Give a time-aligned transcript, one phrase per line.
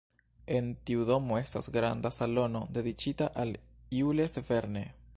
[0.53, 3.57] En tiu domo estas granda salono dediĉita al
[4.01, 4.89] Jules Verne.